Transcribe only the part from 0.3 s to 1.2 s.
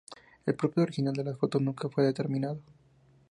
El propósito original